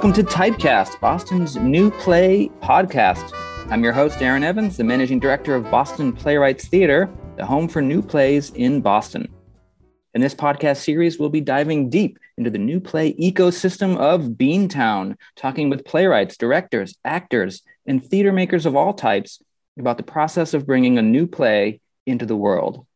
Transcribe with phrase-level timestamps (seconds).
[0.00, 3.34] Welcome to Typecast, Boston's new play podcast.
[3.70, 7.82] I'm your host, Darren Evans, the managing director of Boston Playwrights Theater, the home for
[7.82, 9.28] new plays in Boston.
[10.14, 15.16] In this podcast series, we'll be diving deep into the new play ecosystem of Beantown,
[15.36, 19.42] talking with playwrights, directors, actors, and theater makers of all types
[19.78, 22.86] about the process of bringing a new play into the world.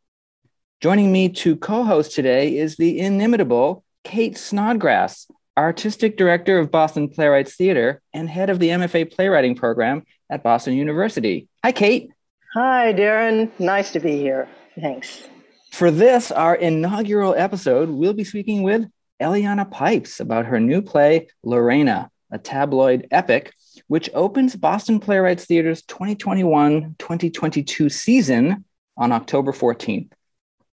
[0.80, 7.08] Joining me to co host today is the inimitable Kate Snodgrass, artistic director of Boston
[7.08, 11.48] Playwrights Theater and head of the MFA playwriting program at Boston University.
[11.64, 12.10] Hi, Kate.
[12.54, 13.50] Hi, Darren.
[13.58, 14.48] Nice to be here.
[14.80, 15.28] Thanks.
[15.72, 18.86] For this, our inaugural episode, we'll be speaking with
[19.20, 23.52] Eliana Pipes about her new play, Lorena, a tabloid epic,
[23.88, 28.64] which opens Boston Playwrights Theater's 2021 2022 season
[28.96, 30.12] on October 14th.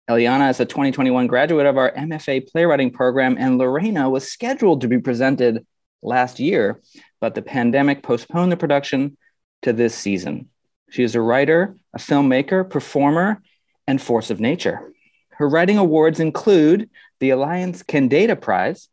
[0.09, 4.89] Eliana is a 2021 graduate of our MFA playwriting program, and Lorena was scheduled to
[4.89, 5.67] be presented
[6.01, 6.81] last year,
[7.21, 9.17] but the pandemic postponed the production
[9.63, 10.49] to this season.
[10.91, 13.43] She is a writer, a filmmaker, performer,
[13.89, 14.93] and force of nature.
[15.31, 18.89] Her writing awards include the Alliance Kendeda Prize,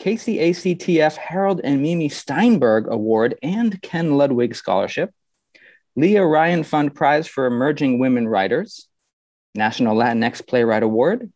[0.00, 5.10] KCACTF Harold and Mimi Steinberg Award and Ken Ludwig Scholarship,
[5.96, 8.88] Leah Ryan Fund Prize for Emerging Women Writers,
[9.54, 11.30] National Latinx Playwright Award,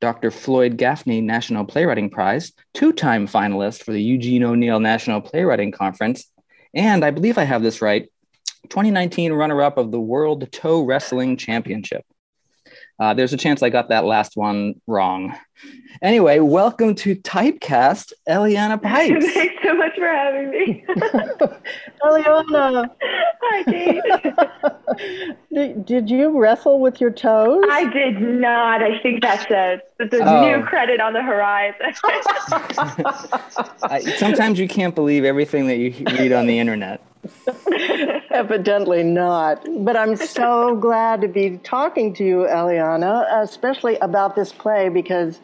[0.00, 0.30] Dr.
[0.30, 6.30] Floyd Gaffney National Playwriting Prize, two time finalist for the Eugene O'Neill National Playwriting Conference,
[6.74, 8.08] and I believe I have this right
[8.68, 12.04] 2019 runner up of the World Toe Wrestling Championship.
[12.98, 15.36] Uh, there's a chance I got that last one wrong.
[16.02, 19.26] Anyway, welcome to Typecast, Eliana Pipes.
[20.00, 20.84] Thanks so much for having me.
[22.02, 22.90] Eliana.
[23.42, 24.02] Hi, Kate.
[25.52, 27.62] did, did you wrestle with your toes?
[27.70, 28.82] I did not.
[28.82, 30.42] I think that's a, that's a Oh.
[30.58, 31.94] new credit on the horizon.
[33.82, 37.02] I, sometimes you can't believe everything that you read on the internet.
[38.30, 39.66] Evidently not.
[39.84, 45.40] But I'm so glad to be talking to you, Eliana, especially about this play because,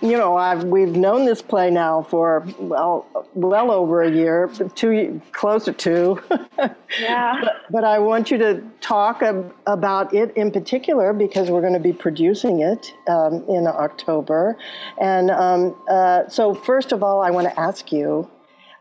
[0.00, 5.20] you know, I've, we've known this play now for well, well over a year, two,
[5.32, 6.20] close to two.
[7.00, 7.44] yeah.
[7.70, 11.80] But I want you to talk ab- about it in particular because we're going to
[11.80, 14.56] be producing it um, in October.
[15.00, 18.30] And um, uh, so, first of all, I want to ask you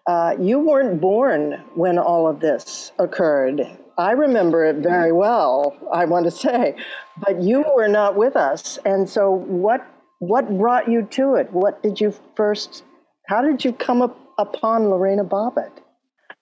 [0.07, 3.62] uh, you weren't born when all of this occurred.
[4.00, 6.75] I remember it very well, I want to say,
[7.18, 8.80] but you were not with us.
[8.86, 9.86] And so, what,
[10.19, 11.52] what brought you to it?
[11.52, 12.84] What did you first,
[13.28, 15.72] how did you come up upon Lorena Bobbitt?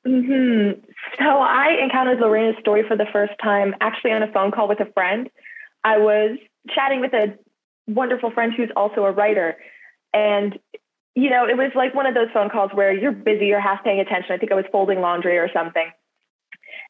[0.05, 0.71] hmm
[1.17, 4.79] So I encountered Lorena's story for the first time actually on a phone call with
[4.79, 5.29] a friend.
[5.83, 6.37] I was
[6.73, 7.37] chatting with a
[7.87, 9.57] wonderful friend who's also a writer.
[10.13, 10.59] And,
[11.15, 13.83] you know, it was like one of those phone calls where you're busy, you're half
[13.83, 14.31] paying attention.
[14.31, 15.89] I think I was folding laundry or something.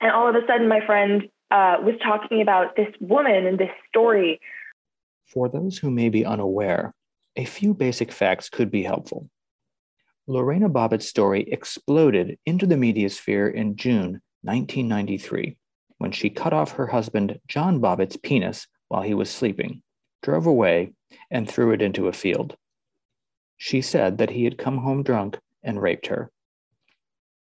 [0.01, 3.69] And all of a sudden, my friend uh, was talking about this woman and this
[3.89, 4.39] story.
[5.27, 6.93] For those who may be unaware,
[7.35, 9.29] a few basic facts could be helpful.
[10.25, 15.57] Lorena Bobbitt's story exploded into the media sphere in June 1993
[15.97, 19.81] when she cut off her husband John Bobbitt's penis while he was sleeping,
[20.21, 20.93] drove away,
[21.29, 22.55] and threw it into a field.
[23.57, 26.31] She said that he had come home drunk and raped her.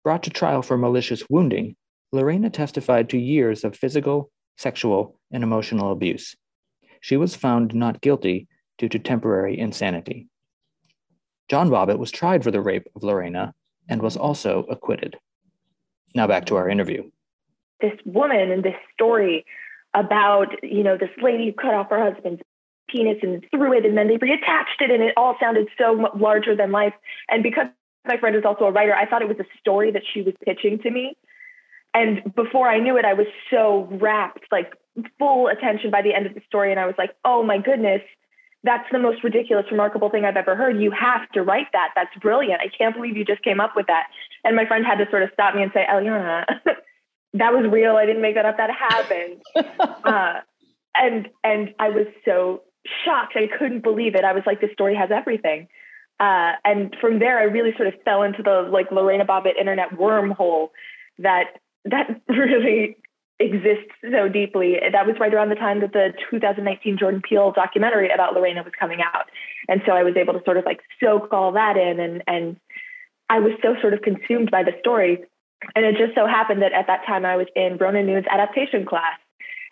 [0.03, 1.75] Brought to trial for malicious wounding,
[2.11, 6.35] Lorena testified to years of physical, sexual, and emotional abuse.
[7.01, 8.47] She was found not guilty
[8.77, 10.27] due to temporary insanity.
[11.49, 13.53] John Bobbitt was tried for the rape of Lorena
[13.89, 15.17] and was also acquitted.
[16.15, 17.09] Now back to our interview.
[17.81, 19.45] This woman and this story
[19.93, 22.41] about, you know, this lady who cut off her husband's
[22.87, 26.55] penis and threw it and then they reattached it and it all sounded so larger
[26.55, 26.93] than life.
[27.29, 27.67] And because
[28.07, 30.33] my friend is also a writer, I thought it was a story that she was
[30.45, 31.17] pitching to me.
[31.93, 34.73] And before I knew it, I was so wrapped, like
[35.19, 36.71] full attention by the end of the story.
[36.71, 38.01] And I was like, oh my goodness,
[38.63, 40.79] that's the most ridiculous, remarkable thing I've ever heard.
[40.79, 41.89] You have to write that.
[41.95, 42.61] That's brilliant.
[42.61, 44.07] I can't believe you just came up with that.
[44.43, 46.45] And my friend had to sort of stop me and say, Eliana,
[47.33, 47.95] that was real.
[47.95, 48.57] I didn't make that up.
[48.57, 49.41] That happened.
[50.03, 50.41] uh,
[50.95, 52.63] and and I was so
[53.05, 53.35] shocked.
[53.35, 54.23] I couldn't believe it.
[54.23, 55.67] I was like, this story has everything.
[56.19, 59.91] Uh, and from there, I really sort of fell into the like Lorena Bobbitt internet
[59.91, 60.69] wormhole
[61.17, 62.97] that that really
[63.39, 64.77] exists so deeply.
[64.91, 68.73] That was right around the time that the 2019 Jordan Peele documentary about Lorena was
[68.79, 69.25] coming out,
[69.67, 72.57] and so I was able to sort of like soak all that in, and and
[73.31, 75.23] I was so sort of consumed by the story.
[75.75, 78.85] And it just so happened that at that time I was in Ronan Noone's adaptation
[78.85, 79.17] class,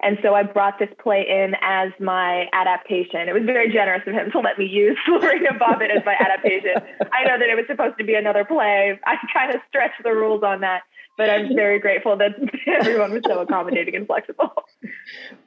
[0.01, 3.27] And so I brought this play in as my adaptation.
[3.27, 6.75] It was very generous of him to let me use Lorena Bobbitt as my adaptation.
[7.11, 8.97] I know that it was supposed to be another play.
[9.05, 10.83] I kind of stretched the rules on that,
[11.19, 12.31] but I'm very grateful that
[12.67, 14.53] everyone was so accommodating and flexible.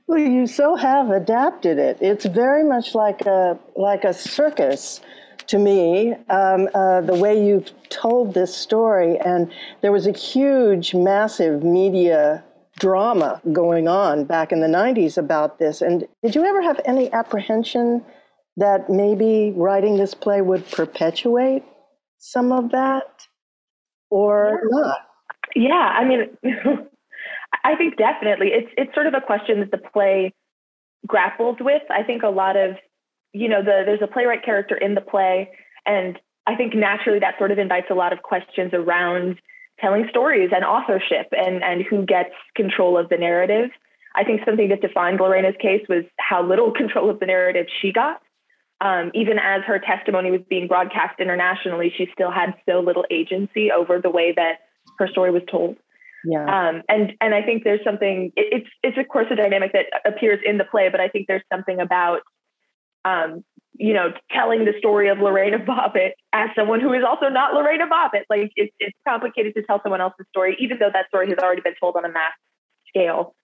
[0.07, 1.97] Well, you so have adapted it.
[2.03, 5.01] It's very much like a like a circus
[5.47, 9.19] to me, um, uh, the way you've told this story.
[9.19, 12.45] And there was a huge, massive media
[12.79, 15.81] drama going on back in the 90s about this.
[15.81, 18.05] And did you ever have any apprehension
[18.59, 21.65] that maybe writing this play would perpetuate
[22.19, 23.27] some of that
[24.11, 24.99] or not?
[25.55, 26.21] Yeah, I mean,
[27.65, 28.49] I think definitely.
[28.49, 30.33] It's it's sort of a question that the play
[31.07, 31.83] grapples with.
[31.91, 32.77] I think a lot of
[33.33, 35.51] you know, the, there's a playwright character in the play,
[35.87, 39.41] and I think naturally that sort of invites a lot of questions around
[39.81, 43.71] telling stories and authorship and, and who gets control of the narrative.
[44.15, 47.93] I think something that defined Lorena's case was how little control of the narrative she
[47.93, 48.21] got.
[48.81, 53.71] Um, even as her testimony was being broadcast internationally, she still had so little agency
[53.71, 54.59] over the way that
[54.99, 55.77] her story was told.
[56.25, 56.45] Yeah.
[56.45, 58.33] Um, and and I think there's something.
[58.37, 61.27] It, it's it's of course a dynamic that appears in the play, but I think
[61.27, 62.21] there's something about
[63.05, 63.45] um,
[63.79, 67.87] you know, telling the story of Lorena Bobbitt as someone who is also not Lorena
[67.87, 68.25] Bobbitt.
[68.29, 71.63] Like it's it's complicated to tell someone else's story, even though that story has already
[71.63, 72.33] been told on a mass
[72.89, 73.35] scale.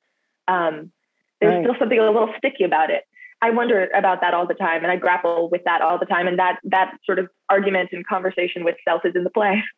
[0.46, 0.92] Um,
[1.40, 1.64] there's right.
[1.64, 3.04] still something a little sticky about it.
[3.40, 6.26] I wonder about that all the time, and I grapple with that all the time.
[6.26, 9.62] And that that sort of argument and conversation with self is in the play.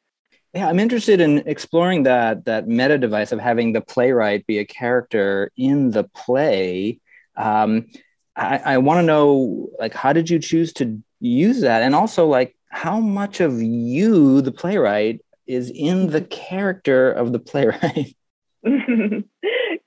[0.55, 4.64] Yeah, I'm interested in exploring that that meta device of having the playwright be a
[4.64, 6.99] character in the play.
[7.37, 7.87] Um,
[8.35, 11.82] I, I want to know like how did you choose to use that?
[11.82, 17.38] And also like how much of you the playwright is in the character of the
[17.38, 18.17] playwright?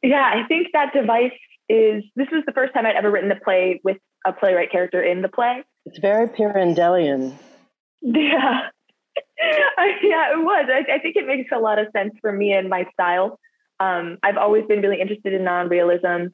[0.04, 1.31] Yeah i think that device
[1.69, 5.01] is this was the first time i'd ever written a play with a playwright character
[5.01, 5.63] in the play.
[5.86, 7.33] It's very pirandellian
[8.01, 8.69] yeah.
[8.69, 8.72] I,
[9.38, 12.69] yeah it was I, I, think it makes a lot of sense for me and
[12.69, 13.39] my style
[13.80, 16.27] um, i've always been really interested in non-realism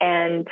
[0.00, 0.48] and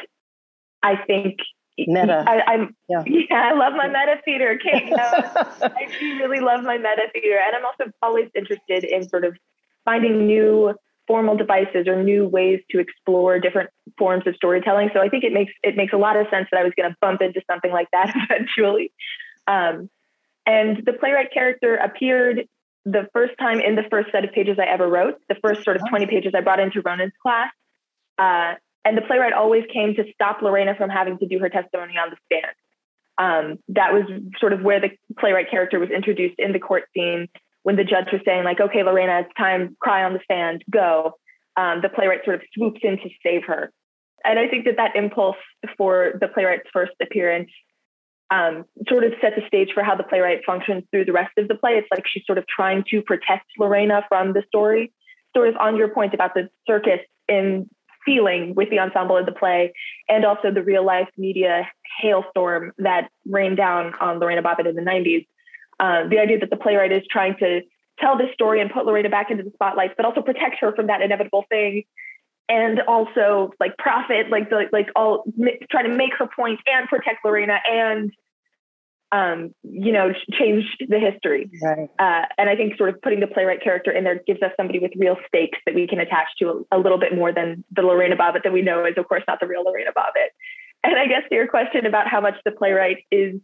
[0.82, 1.38] I think
[1.78, 2.24] meta.
[2.26, 3.02] I, am yeah.
[3.06, 3.50] yeah.
[3.52, 4.58] I love my meta theater.
[4.62, 5.00] Kate knows
[5.62, 9.36] I do really love my meta theater, and I'm also always interested in sort of
[9.84, 10.74] finding new
[11.06, 14.90] formal devices or new ways to explore different forms of storytelling.
[14.94, 16.90] So I think it makes it makes a lot of sense that I was going
[16.90, 18.92] to bump into something like that eventually.
[19.46, 19.90] Um,
[20.46, 22.48] and the playwright character appeared
[22.84, 25.76] the first time in the first set of pages I ever wrote, the first sort
[25.76, 27.50] of 20 pages I brought into Ronan's class.
[28.18, 28.54] Uh,
[28.84, 32.10] and the playwright always came to stop Lorena from having to do her testimony on
[32.10, 32.54] the stand.
[33.18, 34.04] Um, that was
[34.40, 37.28] sort of where the playwright character was introduced in the court scene
[37.62, 41.14] when the judge was saying, like, okay, Lorena, it's time, cry on the stand, go.
[41.56, 43.70] Um, the playwright sort of swoops in to save her.
[44.24, 45.36] And I think that that impulse
[45.76, 47.50] for the playwright's first appearance
[48.32, 51.48] um, sort of set the stage for how the playwright functions through the rest of
[51.48, 51.72] the play.
[51.72, 54.90] It's like she's sort of trying to protect Lorena from the story.
[55.36, 57.68] Sort of on your point about the circus in
[58.06, 59.72] feeling with the ensemble of the play
[60.08, 61.68] and also the real life media
[62.00, 65.26] hailstorm that rained down on Lorena Bobbitt in the 90s.
[65.78, 67.60] Uh, the idea that the playwright is trying to
[68.00, 70.86] tell this story and put Lorena back into the spotlight, but also protect her from
[70.86, 71.84] that inevitable thing.
[72.48, 75.24] And also like profit, like the, like all
[75.70, 78.12] trying to make her point and protect Lorena and
[79.12, 81.50] um, you know, change the history.
[81.62, 81.88] Right.
[81.98, 84.78] Uh, and I think sort of putting the playwright character in there gives us somebody
[84.78, 87.82] with real stakes that we can attach to a, a, little bit more than the
[87.82, 90.32] Lorena Bobbitt that we know is, of course, not the real Lorena Bobbitt.
[90.82, 93.38] And I guess to your question about how much the playwright is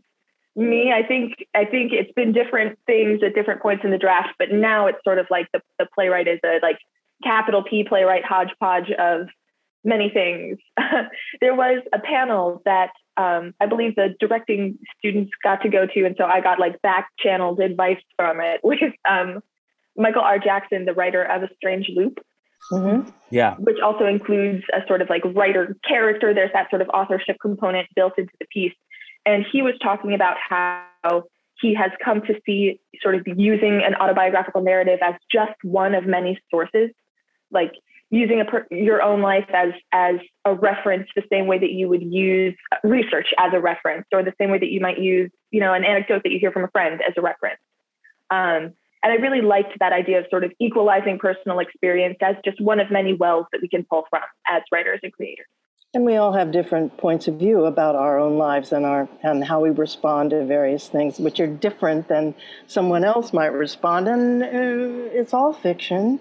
[0.56, 4.34] me, I think I think it's been different things at different points in the draft,
[4.38, 6.78] but now it's sort of like the, the playwright is a like
[7.22, 9.28] capital P playwright hodgepodge of
[9.84, 10.58] many things.
[11.40, 16.04] there was a panel that um, I believe the directing students got to go to,
[16.04, 19.40] and so I got like back channeled advice from it with um,
[19.96, 20.38] Michael R.
[20.38, 22.18] Jackson, the writer of A Strange Loop.
[22.72, 23.08] Mm-hmm.
[23.30, 23.54] Yeah.
[23.56, 26.34] Which also includes a sort of like writer character.
[26.34, 28.75] There's that sort of authorship component built into the piece.
[29.25, 31.25] And he was talking about how
[31.60, 36.06] he has come to see sort of using an autobiographical narrative as just one of
[36.06, 36.90] many sources.
[37.50, 37.73] Like
[38.11, 42.02] using per, your own life as as a reference the same way that you would
[42.02, 45.75] use research as a reference or the same way that you might use you know
[45.75, 47.61] an anecdote that you hear from a friend as a reference.
[48.31, 52.61] Um, and i really liked that idea of sort of equalizing personal experience as just
[52.61, 55.47] one of many wells that we can pull from as writers and creators.
[55.95, 59.45] And we all have different points of view about our own lives and our and
[59.45, 62.35] how we respond to various things which are different than
[62.67, 64.09] someone else might respond.
[64.09, 66.21] And uh, it's all fiction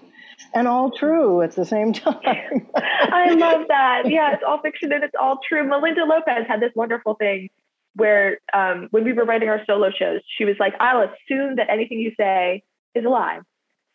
[0.54, 2.66] and all true at the same time.
[2.76, 4.02] I love that.
[4.06, 5.66] Yeah, it's all fiction and it's all true.
[5.68, 7.48] Melinda Lopez had this wonderful thing
[7.94, 11.68] where um, when we were writing our solo shows, she was like, I'll assume that
[11.70, 12.62] anything you say
[12.94, 13.40] is a lie.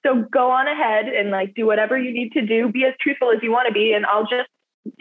[0.06, 3.32] So go on ahead and like do whatever you need to do, be as truthful
[3.32, 4.50] as you want to be, and I'll just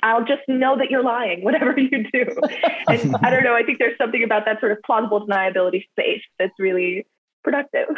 [0.02, 2.24] I'll just know that you're lying, whatever you do.
[2.88, 6.22] and I don't know, I think there's something about that sort of plausible deniability space
[6.38, 7.06] that's really
[7.42, 7.88] productive.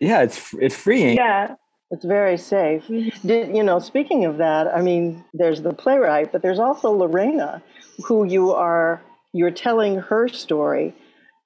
[0.00, 1.16] Yeah, it's it's freeing.
[1.16, 1.56] Yeah.
[1.90, 2.82] It's very safe.
[2.84, 3.28] Mm-hmm.
[3.28, 7.62] Did, you know, speaking of that, I mean, there's the playwright, but there's also Lorena,
[8.04, 9.02] who you are,
[9.32, 10.94] you're telling her story.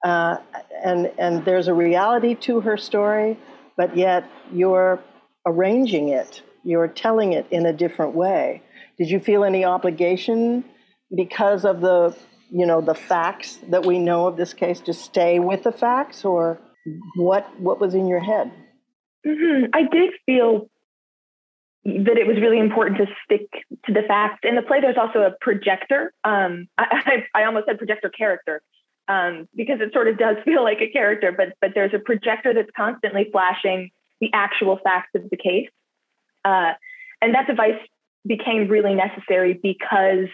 [0.03, 0.37] Uh,
[0.83, 3.37] and, and there's a reality to her story,
[3.77, 4.99] but yet you're
[5.45, 8.63] arranging it, you're telling it in a different way.
[8.97, 10.65] Did you feel any obligation
[11.15, 12.15] because of the,
[12.49, 16.25] you know, the facts that we know of this case to stay with the facts,
[16.25, 16.59] or
[17.15, 18.51] what, what was in your head?
[19.25, 19.65] Mm-hmm.
[19.73, 20.69] I did feel
[21.83, 23.47] that it was really important to stick
[23.85, 24.39] to the facts.
[24.43, 26.13] In the play, there's also a projector.
[26.23, 28.61] Um, I, I, I, almost said projector character
[29.07, 32.53] um, because it sort of does feel like a character, but but there's a projector
[32.53, 35.69] that's constantly flashing the actual facts of the case,
[36.45, 36.73] uh,
[37.21, 37.79] and that device
[38.27, 40.29] became really necessary because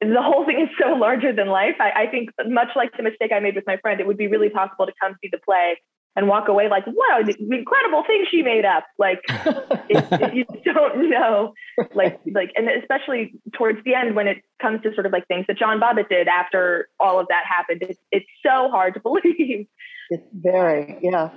[0.00, 1.76] the whole thing is so larger than life.
[1.80, 4.26] I, I think much like the mistake I made with my friend, it would be
[4.26, 5.76] really possible to come see the play
[6.14, 8.84] and walk away like, wow, the incredible thing she made up.
[8.98, 11.54] Like, it, it, you don't know,
[11.94, 15.46] like, like, and especially towards the end when it comes to sort of like things
[15.48, 19.66] that John Bobbitt did after all of that happened, it's, it's so hard to believe.
[20.10, 21.30] It's very, yeah.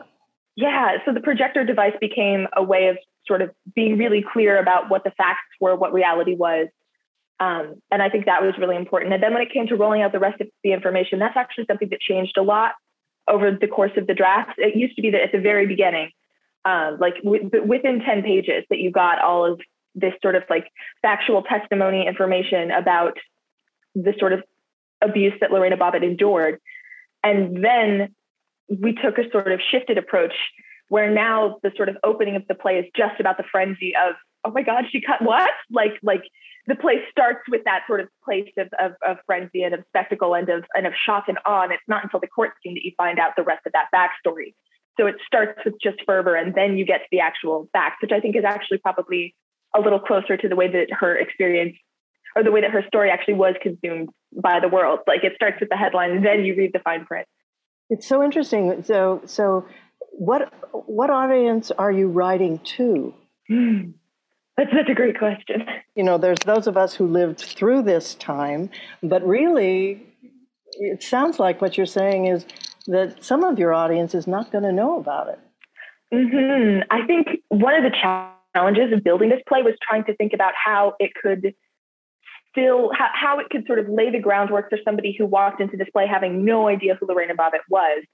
[0.56, 0.98] Yeah.
[1.06, 5.04] So the projector device became a way of sort of being really clear about what
[5.04, 6.68] the facts were, what reality was.
[7.40, 9.14] Um, and I think that was really important.
[9.14, 11.66] And then when it came to rolling out the rest of the information, that's actually
[11.66, 12.72] something that changed a lot
[13.28, 14.54] over the course of the draft.
[14.58, 16.12] It used to be that at the very beginning,
[16.64, 19.60] um, like w- within 10 pages, that you got all of
[19.96, 20.68] this sort of like
[21.02, 23.18] factual testimony information about
[23.96, 24.44] the sort of
[25.02, 26.60] abuse that Lorena Bobbitt endured.
[27.24, 28.14] And then
[28.68, 30.34] we took a sort of shifted approach
[30.90, 34.16] where now the sort of opening of the play is just about the frenzy of,
[34.46, 35.50] oh my God, she cut what?
[35.72, 36.24] Like, like
[36.68, 40.34] the play starts with that sort of place of, of, of, frenzy and of spectacle
[40.34, 41.64] and of, and of shock and awe.
[41.64, 43.88] And it's not until the court scene that you find out the rest of that
[43.94, 44.54] backstory.
[45.00, 48.12] So it starts with just fervor and then you get to the actual facts, which
[48.12, 49.36] I think is actually probably
[49.76, 51.76] a little closer to the way that her experience
[52.36, 54.10] or the way that her story actually was consumed
[54.42, 55.00] by the world.
[55.08, 57.28] Like it starts with the headline and then you read the fine print.
[57.90, 58.84] It's so interesting.
[58.84, 59.66] So, so
[60.12, 63.14] what, what audience are you writing to?
[63.48, 63.92] Hmm.
[64.58, 65.66] That's such a great question.
[65.96, 68.70] You know, there's those of us who lived through this time,
[69.04, 70.02] but really,
[70.80, 72.46] it sounds like what you're saying is
[72.88, 75.40] that some of your audience is not going to know about it.
[76.14, 76.84] Mm-hmm.
[76.90, 77.92] I think one of the
[78.54, 81.54] challenges of building this play was trying to think about how it could
[82.52, 85.76] still, how, how it could sort of lay the groundwork for somebody who walked into
[85.76, 88.06] this play having no idea who Lorena Bobbitt was,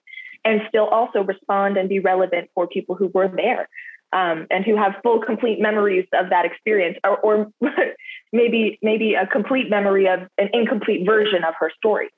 [0.43, 3.69] and still also respond and be relevant for people who were there
[4.13, 7.51] um, and who have full, complete memories of that experience, or, or
[8.34, 12.10] maybe maybe a complete memory of an incomplete version of her story.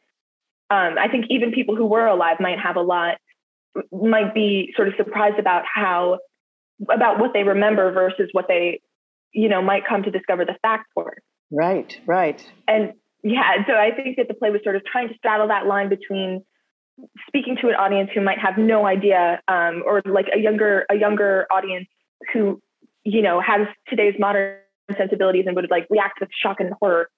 [0.69, 3.17] Um, I think even people who were alive might have a lot,
[3.91, 6.19] might be sort of surprised about how,
[6.91, 8.81] about what they remember versus what they,
[9.33, 11.17] you know, might come to discover the facts were.
[11.51, 12.43] Right, right.
[12.67, 15.67] And yeah, so I think that the play was sort of trying to straddle that
[15.67, 16.43] line between
[17.27, 20.95] speaking to an audience who might have no idea, um, or like a younger a
[20.95, 21.87] younger audience
[22.31, 22.61] who
[23.03, 24.57] you know has today's modern
[24.97, 27.09] sensibilities and would like react with shock and horror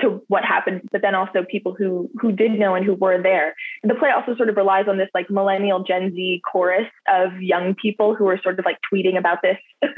[0.00, 3.54] to what happened, but then also people who who did know and who were there.
[3.82, 7.40] and The play also sort of relies on this like millennial Gen Z chorus of
[7.40, 9.58] young people who are sort of like tweeting about this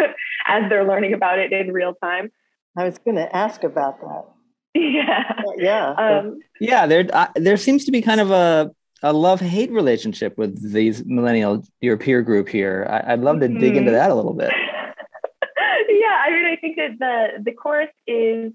[0.46, 2.30] as they're learning about it in real time.
[2.76, 4.24] I was going to ask about that.
[4.78, 5.22] Yeah,
[5.56, 6.86] yeah, um, yeah.
[6.86, 8.70] There, uh, there seems to be kind of a
[9.06, 12.86] a love hate relationship with these millennial your peer group here.
[12.90, 13.60] I, would love to mm-hmm.
[13.60, 13.98] dig into mm-hmm.
[13.98, 14.50] that a little bit.
[15.88, 18.52] yeah, I mean, I think that the the chorus is.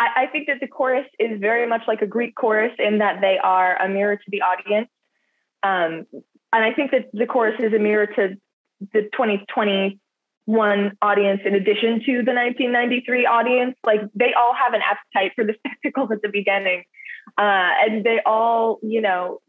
[0.00, 3.20] I, I think that the chorus is very much like a Greek chorus in that
[3.20, 4.88] they are a mirror to the audience,
[5.62, 6.06] um,
[6.52, 8.36] and I think that the chorus is a mirror to
[8.92, 13.76] the 2021 audience in addition to the 1993 audience.
[13.84, 16.84] Like they all have an appetite for the spectacle at the beginning
[17.38, 19.40] uh, and they all, you know,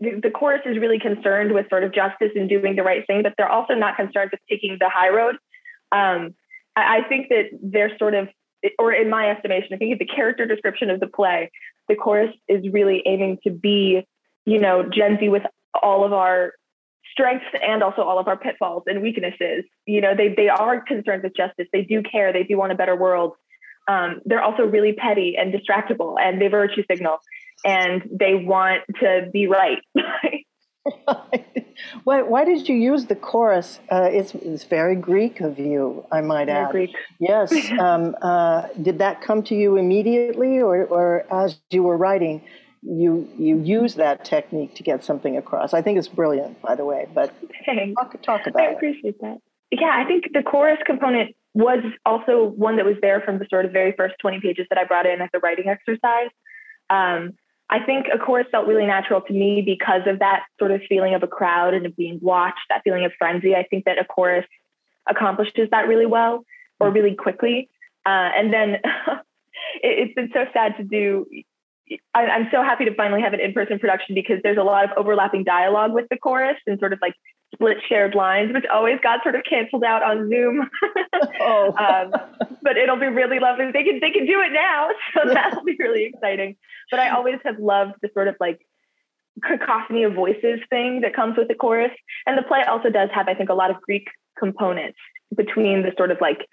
[0.00, 3.22] the, the chorus is really concerned with sort of justice and doing the right thing,
[3.22, 5.36] but they're also not concerned with taking the high road.
[5.92, 6.34] Um,
[6.76, 8.28] I, I think that they're sort of,
[8.78, 11.50] or in my estimation, I think the character description of the play,
[11.88, 14.06] the chorus is really aiming to be,
[14.44, 15.44] you know, Gen Z with
[15.80, 16.52] all of our
[17.12, 19.64] strengths and also all of our pitfalls and weaknesses.
[19.86, 21.66] You know, they they are concerned with justice.
[21.72, 22.32] They do care.
[22.32, 23.34] They do want a better world.
[23.88, 27.18] Um, they're also really petty and distractible, and they virtue signal,
[27.64, 29.78] and they want to be right.
[32.04, 33.80] why, why did you use the chorus?
[33.90, 36.70] Uh, it's, it's very Greek of you, I might very add.
[36.70, 36.90] Greek.
[37.18, 37.52] Yes.
[37.78, 42.42] Um, uh, did that come to you immediately, or, or as you were writing,
[42.82, 45.74] you you use that technique to get something across?
[45.74, 47.06] I think it's brilliant, by the way.
[47.14, 47.32] But
[47.96, 49.20] talk, talk about I appreciate it.
[49.20, 49.38] that.
[49.70, 53.64] Yeah, I think the chorus component was also one that was there from the sort
[53.64, 56.30] of very first 20 pages that I brought in as a writing exercise.
[56.88, 57.32] Um,
[57.68, 61.14] I think a chorus felt really natural to me because of that sort of feeling
[61.14, 63.56] of a crowd and of being watched, that feeling of frenzy.
[63.56, 64.46] I think that a chorus
[65.08, 66.44] accomplishes that really well
[66.78, 67.68] or really quickly.
[68.06, 68.76] Uh, and then
[69.82, 71.26] it, has been so sad to do.
[72.14, 74.84] I, I'm so happy to finally have an in person production because there's a lot
[74.84, 77.14] of overlapping dialogue with the chorus and sort of like
[77.54, 80.68] split shared lines, which always got sort of canceled out on Zoom.
[81.40, 81.74] oh.
[81.78, 82.12] um,
[82.62, 83.70] but it'll be really lovely.
[83.72, 86.56] They can they can do it now, so that'll be really exciting.
[86.90, 88.60] But I always have loved the sort of like
[89.42, 91.92] cacophony of voices thing that comes with the chorus,
[92.26, 94.98] and the play also does have, I think, a lot of Greek components
[95.36, 96.46] between the sort of like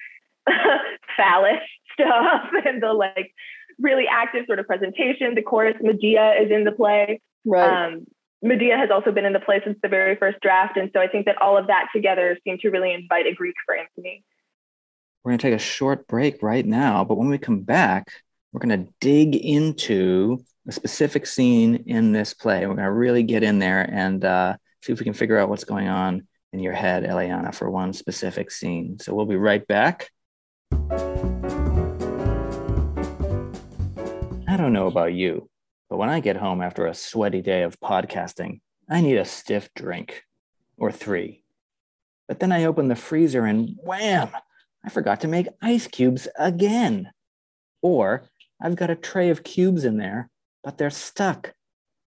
[1.18, 1.62] phallus
[1.94, 3.34] stuff and the like
[3.80, 5.36] really active sort of presentation.
[5.36, 7.22] The chorus Medea is in the play.
[7.46, 7.88] Right.
[7.88, 8.06] Um,
[8.42, 10.78] Medea has also been in the play since the very first draft.
[10.78, 13.56] And so I think that all of that together seemed to really invite a Greek
[13.66, 14.24] for to me.
[15.24, 17.04] We're going to take a short break right now.
[17.04, 18.12] But when we come back,
[18.54, 22.62] we're going to dig into a specific scene in this play.
[22.62, 25.50] We're going to really get in there and uh, see if we can figure out
[25.50, 29.00] what's going on in your head, Eliana, for one specific scene.
[29.00, 30.10] So we'll be right back.
[34.56, 35.50] I don't know about you,
[35.90, 39.68] but when I get home after a sweaty day of podcasting, I need a stiff
[39.76, 40.24] drink
[40.78, 41.44] or three.
[42.30, 44.30] But then I open the freezer and wham,
[44.82, 47.12] I forgot to make ice cubes again.
[47.82, 48.30] Or
[48.62, 50.30] I've got a tray of cubes in there,
[50.64, 51.54] but they're stuck.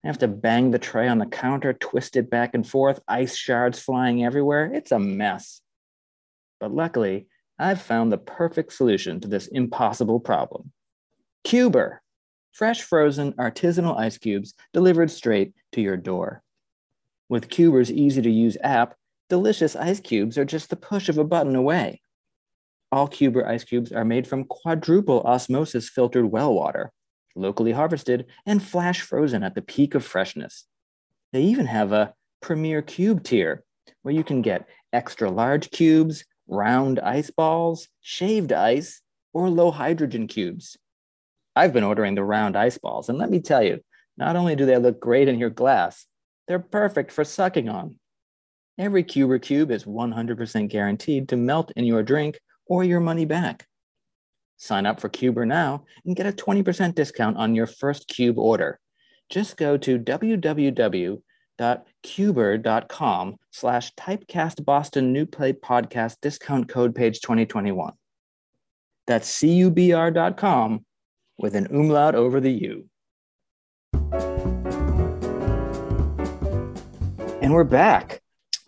[0.05, 3.35] I have to bang the tray on the counter, twist it back and forth, ice
[3.35, 4.71] shards flying everywhere.
[4.71, 5.63] It's a mess.
[6.61, 7.27] But luckily,
[7.59, 10.73] I've found the perfect solution to this impossible problem.
[11.43, 12.03] Cuber
[12.55, 16.43] fresh frozen artisanal ice cubes delivered straight to your door.
[17.29, 18.95] With Cuber's easy to use app,
[19.29, 22.01] delicious ice cubes are just the push of a button away.
[22.93, 26.93] All Cuber ice cubes are made from quadruple osmosis filtered well water,
[27.35, 30.65] locally harvested and flash frozen at the peak of freshness.
[31.33, 33.65] They even have a premier cube tier
[34.03, 39.01] where you can get extra large cubes, round ice balls, shaved ice,
[39.33, 40.77] or low hydrogen cubes.
[41.57, 43.81] I've been ordering the round ice balls, and let me tell you,
[44.17, 46.07] not only do they look great in your glass,
[46.47, 47.99] they're perfect for sucking on.
[48.79, 53.67] Every Cuber cube is 100% guaranteed to melt in your drink or your money back.
[54.57, 58.81] Sign up for Cuber now and get a 20% discount on your first cube order.
[59.31, 61.17] Just go to www.cuber.com
[63.51, 67.93] slash typecast Boston New Play Podcast discount code page 2021.
[69.07, 70.85] That's cubr.com
[71.39, 72.89] with an umlaut over the U.
[77.43, 78.23] And we're back.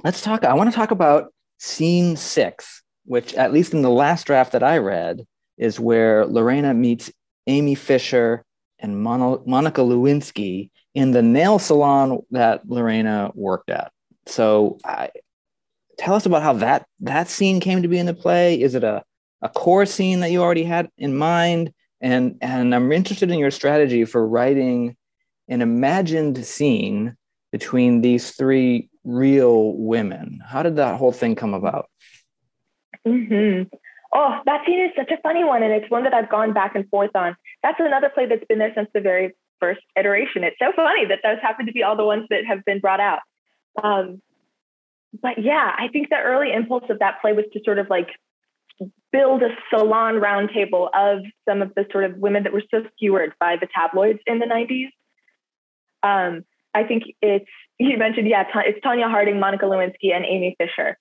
[0.04, 0.44] Let's talk.
[0.44, 4.62] I want to talk about scene six, which, at least in the last draft that
[4.62, 5.24] I read,
[5.56, 7.10] is where Lorena meets
[7.46, 8.44] Amy Fisher
[8.78, 13.90] and Mon- Monica Lewinsky in the nail salon that Lorena worked at.
[14.26, 15.10] So, I,
[15.98, 18.60] tell us about how that that scene came to be in the play.
[18.60, 19.02] Is it a
[19.42, 21.72] a core scene that you already had in mind?
[22.06, 24.96] And and i'm interested in your strategy for writing
[25.48, 27.16] an imagined scene
[27.52, 30.40] between these three real women.
[30.44, 31.88] How did that whole thing come about?
[33.06, 33.62] Mm-hmm.
[34.14, 36.74] oh that scene is such a funny one and it's one that i've gone back
[36.74, 37.36] and forth on.
[37.62, 40.42] That's another play that's been there since the very first iteration.
[40.44, 43.00] It's so funny that those happen to be all the ones that have been brought
[43.00, 43.20] out.
[43.82, 44.20] Um,
[45.22, 48.08] but yeah i think the early impulse of that play was to sort of like
[49.12, 53.32] build a salon roundtable of some of the sort of women that were so skewered
[53.40, 54.88] by the tabloids in the 90s.
[56.02, 57.46] Um, I think it's,
[57.78, 60.96] you mentioned, yeah, it's Tonya Harding, Monica Lewinsky, and Amy Fisher.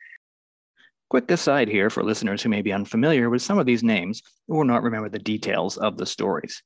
[1.10, 4.66] Quick aside here for listeners who may be unfamiliar with some of these names or
[4.66, 6.64] not remember the details of the stories.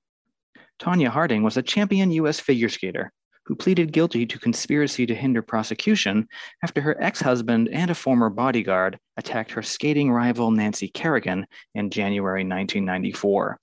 [0.80, 2.40] Tonya Harding was a champion U.S.
[2.40, 3.12] figure skater
[3.50, 6.28] who pleaded guilty to conspiracy to hinder prosecution
[6.64, 11.90] after her ex husband and a former bodyguard attacked her skating rival Nancy Kerrigan in
[11.90, 13.60] January 1994.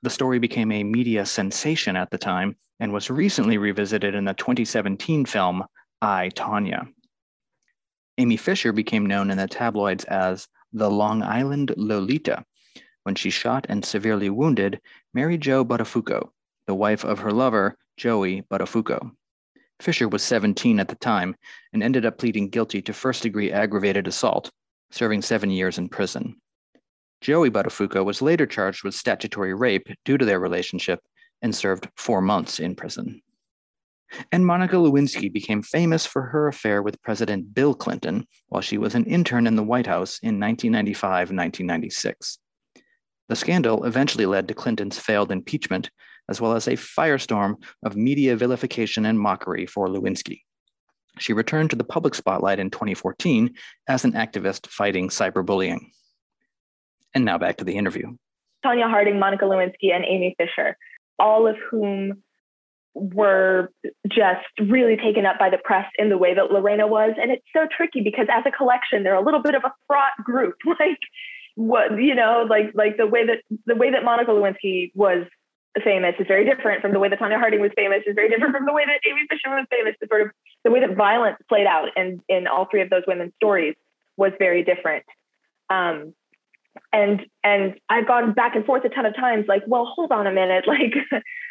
[0.00, 4.32] The story became a media sensation at the time and was recently revisited in the
[4.32, 5.64] 2017 film
[6.00, 6.88] I, Tonya.
[8.16, 12.42] Amy Fisher became known in the tabloids as the Long Island Lolita
[13.02, 14.80] when she shot and severely wounded
[15.12, 16.30] Mary Jo Buttafuoco,
[16.66, 19.10] the wife of her lover, Joey Buttafuoco.
[19.80, 21.34] Fisher was 17 at the time
[21.72, 24.50] and ended up pleading guilty to first degree aggravated assault,
[24.90, 26.36] serving seven years in prison.
[27.20, 31.00] Joey Buttafuoco was later charged with statutory rape due to their relationship
[31.42, 33.22] and served four months in prison.
[34.30, 38.94] And Monica Lewinsky became famous for her affair with President Bill Clinton while she was
[38.94, 42.38] an intern in the White House in 1995 1996.
[43.28, 45.90] The scandal eventually led to Clinton's failed impeachment,
[46.28, 50.42] as well as a firestorm of media vilification and mockery for Lewinsky.
[51.18, 53.54] She returned to the public spotlight in 2014
[53.88, 55.78] as an activist fighting cyberbullying.
[57.14, 58.16] And now back to the interview.
[58.64, 60.76] Tonya Harding, Monica Lewinsky, and Amy Fisher,
[61.18, 62.22] all of whom
[62.94, 63.70] were
[64.08, 67.12] just really taken up by the press in the way that Lorena was.
[67.20, 70.12] And it's so tricky because as a collection, they're a little bit of a fraught
[70.22, 70.56] group.
[70.78, 70.98] Like
[71.56, 75.24] what you know, like like the way that the way that Monica Lewinsky was
[75.80, 78.54] famous is very different from the way that Tonya Harding was famous, is very different
[78.54, 79.94] from the way that Amy Fisher was famous.
[80.00, 80.28] The sort of
[80.64, 83.74] the way that violence played out in, in all three of those women's stories
[84.16, 85.04] was very different.
[85.70, 86.14] Um,
[86.92, 90.26] and and I've gone back and forth a ton of times, like, well, hold on
[90.26, 90.94] a minute, like,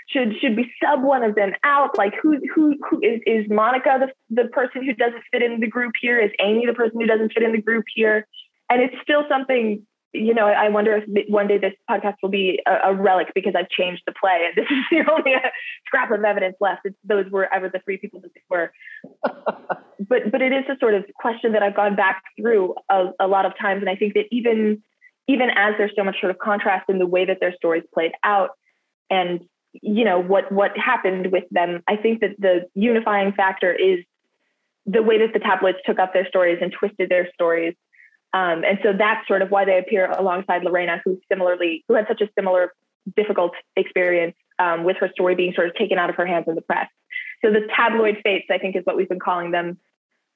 [0.08, 1.98] should should we sub one of them out?
[1.98, 5.68] Like, who who who is is Monica the the person who doesn't fit in the
[5.68, 6.20] group here?
[6.20, 8.28] Is Amy the person who doesn't fit in the group here?
[8.70, 10.48] And it's still something, you know.
[10.48, 14.04] I wonder if one day this podcast will be a, a relic because I've changed
[14.06, 15.50] the play, and this is the only uh,
[15.86, 16.82] scrap of evidence left.
[16.86, 18.72] It's, those were ever the three people that they were.
[20.00, 23.28] but but it is a sort of question that I've gone back through a, a
[23.28, 24.82] lot of times, and I think that even
[25.28, 28.12] even as there's so much sort of contrast in the way that their stories played
[28.24, 28.52] out
[29.10, 29.42] and
[29.82, 34.00] you know what what happened with them i think that the unifying factor is
[34.86, 37.74] the way that the tabloids took up their stories and twisted their stories
[38.34, 42.08] um, and so that's sort of why they appear alongside lorena who similarly who had
[42.08, 42.74] such a similar
[43.16, 46.56] difficult experience um, with her story being sort of taken out of her hands in
[46.56, 46.90] the press
[47.44, 49.78] so the tabloid fates i think is what we've been calling them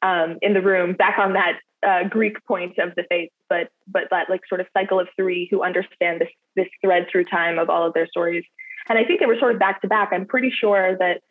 [0.01, 4.03] um, in the room back on that uh, Greek point of the faith, but but
[4.11, 7.69] that like sort of cycle of three who understand this this thread through time of
[7.69, 8.43] all of their stories.
[8.89, 10.09] And I think they were sort of back to back.
[10.11, 11.21] I'm pretty sure that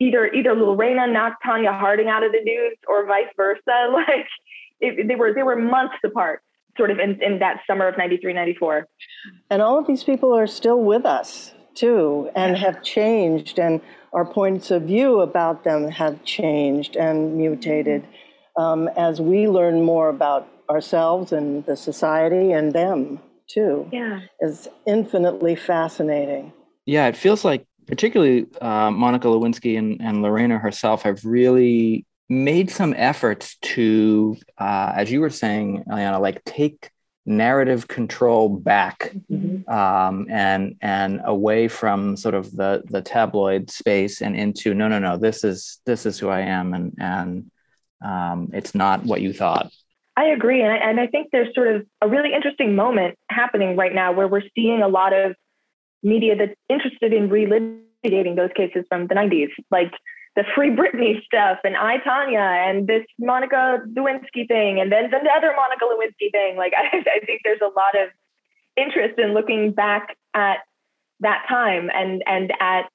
[0.00, 3.60] either either Lorena knocked Tonya Harding out of the news or vice versa.
[3.92, 4.26] Like
[4.80, 6.42] it, they were they were months apart,
[6.76, 8.86] sort of in, in that summer of 93, 94.
[9.50, 13.80] And all of these people are still with us too and have changed and
[14.12, 18.04] our points of view about them have changed and mutated
[18.56, 23.88] um, as we learn more about ourselves and the society and them too.
[23.92, 24.20] Yeah.
[24.40, 26.52] Is infinitely fascinating.
[26.86, 32.70] Yeah, it feels like particularly uh, Monica Lewinsky and, and Lorena herself have really made
[32.70, 36.90] some efforts to, uh, as you were saying, Eliana, like take
[37.26, 39.70] narrative control back mm-hmm.
[39.70, 44.98] um, and and away from sort of the the tabloid space and into no no
[44.98, 47.50] no this is this is who I am and and
[48.02, 49.70] um, it's not what you thought.
[50.16, 53.76] I agree, and I, and I think there's sort of a really interesting moment happening
[53.76, 55.34] right now where we're seeing a lot of
[56.02, 59.92] media that's interested in relitigating those cases from the 90s, like
[60.36, 65.30] the Free Britney stuff and I Tonya and this Monica Lewinsky thing and then the
[65.36, 66.56] other Monica Lewinsky thing.
[66.56, 68.10] Like I, I think there's a lot of
[68.76, 70.58] interest in looking back at
[71.20, 72.88] that time and and at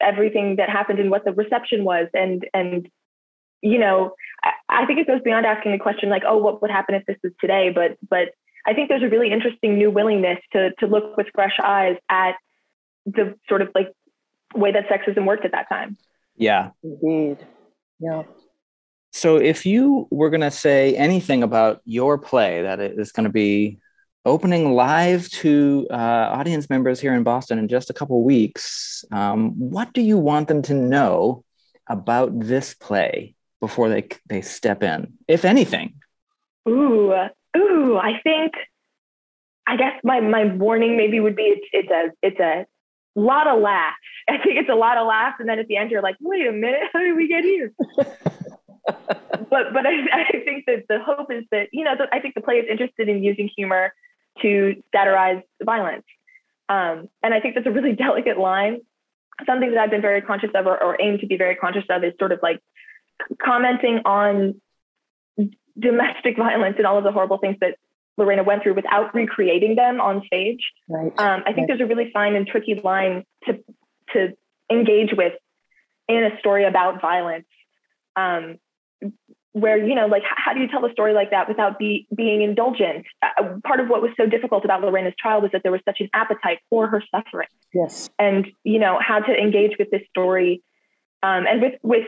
[0.00, 2.88] everything that happened and what the reception was and and
[3.62, 6.70] you know I, I think it goes beyond asking the question like oh what would
[6.70, 8.30] happen if this was today but but
[8.66, 12.32] I think there's a really interesting new willingness to to look with fresh eyes at
[13.06, 13.92] the sort of like
[14.54, 15.96] way that sexism worked at that time.
[16.42, 16.70] Yeah.
[16.82, 17.38] Indeed.
[18.00, 18.24] Yeah.
[19.12, 23.32] So if you were going to say anything about your play that is going to
[23.32, 23.78] be
[24.24, 29.52] opening live to uh, audience members here in Boston in just a couple weeks, um,
[29.58, 31.44] what do you want them to know
[31.88, 35.94] about this play before they they step in, if anything?
[36.68, 37.12] Ooh,
[37.56, 38.52] ooh, I think
[39.68, 42.66] I guess my my warning maybe would be it's it's a it's a
[43.20, 43.96] lot of laughs.
[44.28, 46.46] I think it's a lot of laughs, and then at the end you're like, wait
[46.46, 47.72] a minute, how did we get here?
[48.86, 52.34] but but I, I think that the hope is that you know the, I think
[52.34, 53.92] the play is interested in using humor
[54.40, 56.04] to satirize violence,
[56.68, 58.80] um, and I think that's a really delicate line.
[59.46, 62.04] Something that I've been very conscious of, or, or aim to be very conscious of,
[62.04, 62.60] is sort of like
[63.42, 64.60] commenting on
[65.78, 67.76] domestic violence and all of the horrible things that
[68.16, 70.60] Lorena went through without recreating them on stage.
[70.88, 71.12] Right.
[71.18, 71.68] Um, I think right.
[71.68, 73.58] there's a really fine and tricky line to
[74.12, 74.36] to
[74.70, 75.32] engage with
[76.08, 77.46] in a story about violence.
[78.16, 78.58] Um,
[79.52, 82.40] where you know like how do you tell a story like that without be, being
[82.40, 85.82] indulgent uh, part of what was so difficult about lorena's trial was that there was
[85.84, 90.00] such an appetite for her suffering yes and you know how to engage with this
[90.08, 90.62] story
[91.22, 92.06] um, and with with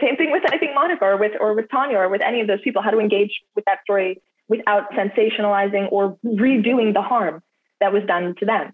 [0.00, 2.48] same thing with I think Monica or with or with Tonya or with any of
[2.48, 4.20] those people, how to engage with that story
[4.50, 7.40] without sensationalizing or redoing the harm
[7.80, 8.66] that was done to them.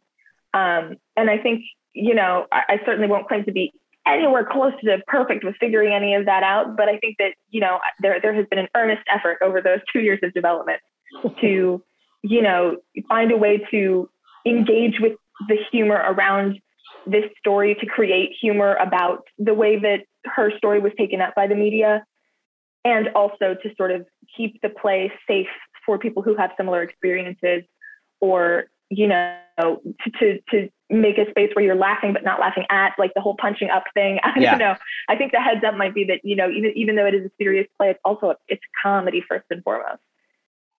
[0.55, 1.63] Um, and I think
[1.93, 3.73] you know I, I, certainly won't claim to be
[4.07, 7.61] anywhere close to perfect with figuring any of that out, but I think that you
[7.61, 10.81] know there there has been an earnest effort over those two years of development
[11.43, 11.85] to
[12.23, 14.09] you know find a way to
[14.47, 15.13] engage with
[15.49, 16.59] the humor around
[17.07, 21.47] this story to create humor about the way that her story was taken up by
[21.47, 22.03] the media
[22.87, 25.49] and also to sort of keep the play safe
[25.87, 27.63] for people who have similar experiences
[28.21, 32.65] or you know to to, to make a space where you're laughing but not laughing
[32.71, 34.51] at like the whole punching up thing i yeah.
[34.51, 34.75] don't know
[35.09, 37.25] i think the heads up might be that you know even even though it is
[37.25, 40.01] a serious play it's also it's comedy first and foremost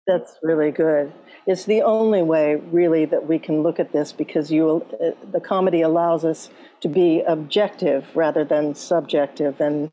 [0.08, 1.12] that's really good.
[1.46, 5.38] It's the only way, really, that we can look at this because you, uh, the
[5.38, 6.48] comedy allows us
[6.80, 9.92] to be objective rather than subjective, and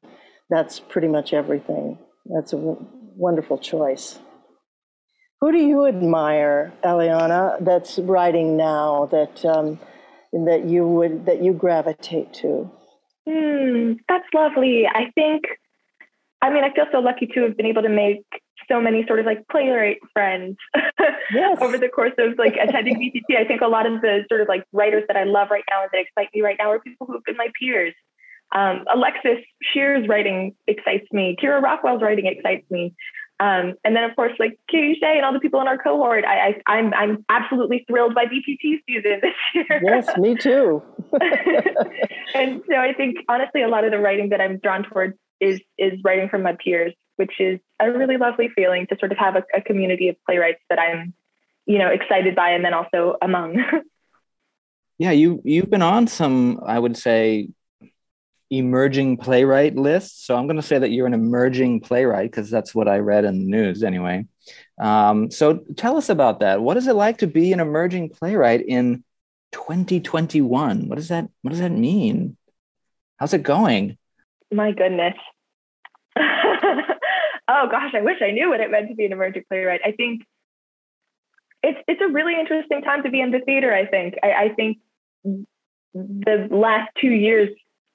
[0.49, 1.99] that's pretty much everything.
[2.27, 4.19] That's a wonderful choice.
[5.41, 9.79] Who do you admire, Eliana, that's writing now that um,
[10.31, 12.71] that you would that you gravitate to?
[13.27, 14.87] Mm, that's lovely.
[14.87, 15.43] I think.
[16.41, 18.23] I mean, I feel so lucky to have been able to make
[18.67, 20.57] so many sort of like playwright friends
[21.33, 21.57] yes.
[21.61, 23.37] over the course of like attending BPT.
[23.37, 25.83] I think a lot of the sort of like writers that I love right now
[25.83, 27.93] and that excite me right now are people who have been my peers.
[28.53, 31.35] Um, Alexis Scheer's writing excites me.
[31.41, 32.95] Kira Rockwell's writing excites me.
[33.39, 36.23] Um, and then of course like Katie Shea and all the people in our cohort.
[36.23, 39.81] I, I am I'm, I'm absolutely thrilled by BPT season this year.
[39.83, 40.81] Yes, me too.
[42.33, 45.59] and so I think honestly a lot of the writing that I'm drawn towards is
[45.77, 49.35] is writing from my peers which is a really lovely feeling to sort of have
[49.35, 51.13] a, a community of playwrights that I'm,
[51.65, 53.63] you know, excited by and then also among.
[54.97, 57.49] yeah, you you've been on some, I would say,
[58.49, 60.25] emerging playwright list.
[60.25, 63.25] So I'm going to say that you're an emerging playwright because that's what I read
[63.25, 64.25] in the news anyway.
[64.79, 66.61] Um, so tell us about that.
[66.61, 69.03] What is it like to be an emerging playwright in
[69.51, 70.87] 2021?
[70.87, 72.37] What does that What does that mean?
[73.17, 73.97] How's it going?
[74.51, 75.15] My goodness.
[76.17, 76.87] oh
[77.47, 79.81] gosh, I wish I knew what it meant to be an emerging playwright.
[79.83, 80.23] I think
[81.63, 83.73] it's it's a really interesting time to be in the theater.
[83.73, 84.77] I think I, I think
[85.93, 87.49] the last two years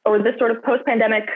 [0.04, 1.28] or this sort of post-pandemic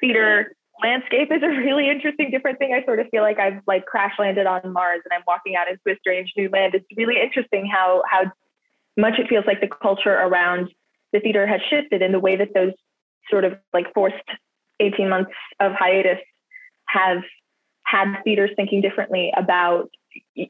[0.00, 2.72] theater landscape is a really interesting different thing.
[2.72, 5.68] I sort of feel like i've like crash landed on mars and i'm walking out
[5.68, 6.74] into a strange new land.
[6.74, 8.32] It's really interesting how how
[8.96, 10.70] much it feels like the culture around
[11.12, 12.72] the theater has shifted in the way that those
[13.30, 14.16] sort of like forced
[14.80, 16.18] 18 months of hiatus
[16.86, 17.22] have
[17.84, 19.90] had theaters thinking differently about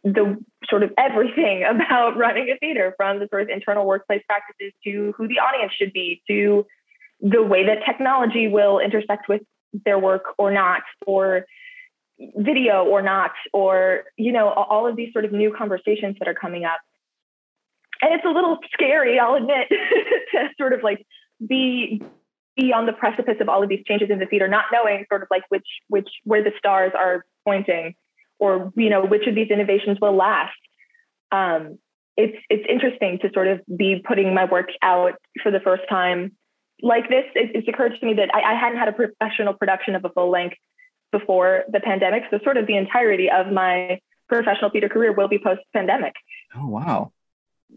[0.05, 4.73] the sort of everything about running a theater from the sort of internal workplace practices
[4.85, 6.67] to who the audience should be to
[7.21, 9.43] the way that technology will intersect with
[9.85, 11.45] their work or not or
[12.37, 16.35] video or not or you know all of these sort of new conversations that are
[16.35, 16.81] coming up
[18.03, 19.69] and it's a little scary i'll admit
[20.33, 21.07] to sort of like
[21.47, 22.03] be
[22.57, 25.23] be on the precipice of all of these changes in the theater, not knowing sort
[25.23, 27.95] of like which which where the stars are pointing,
[28.39, 30.53] or you know which of these innovations will last.
[31.33, 31.79] Um,
[32.17, 36.33] it's it's interesting to sort of be putting my work out for the first time
[36.83, 37.25] like this.
[37.35, 40.11] It, it's occurred to me that I, I hadn't had a professional production of a
[40.11, 40.57] full length
[41.13, 45.39] before the pandemic, so sort of the entirety of my professional theater career will be
[45.39, 46.15] post pandemic.
[46.57, 47.13] Oh wow!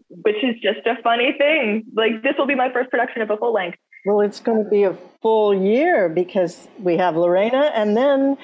[0.08, 1.84] Which is just a funny thing.
[1.94, 3.78] Like this will be my first production of a full length.
[4.06, 8.36] Well, it's going to be a full year because we have Lorena, and then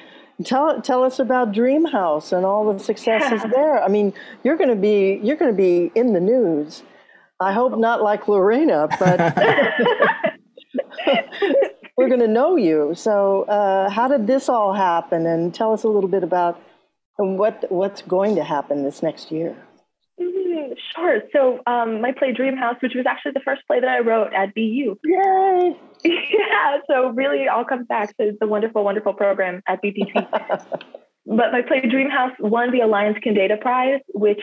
[0.43, 3.81] tell tell us about Dream House and all the successes there.
[3.81, 6.83] I mean, you're going to be you're going to be in the news.
[7.39, 9.35] I hope not like Lorena, but
[11.97, 12.93] we're going to know you.
[12.95, 15.25] So, uh, how did this all happen?
[15.25, 16.61] And tell us a little bit about
[17.17, 19.55] what what's going to happen this next year.
[20.95, 21.21] Sure.
[21.33, 24.53] So um, my play Dreamhouse, which was actually the first play that I wrote at
[24.53, 24.97] BU.
[25.03, 25.77] Yay!
[26.03, 26.77] yeah.
[26.87, 30.13] So really, all comes back to the wonderful, wonderful program at BPT.
[31.25, 34.41] but my play Dreamhouse won the Alliance Kendeda Prize, which